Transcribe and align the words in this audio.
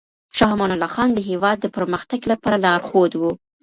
شاه 0.37 0.51
امان 0.55 0.71
الله 0.73 0.89
خان 0.95 1.09
د 1.13 1.19
هېواد 1.29 1.57
د 1.61 1.65
پرمختګ 1.77 2.19
لپاره 2.31 2.61
لارښود 2.65 3.11
و. 3.17 3.23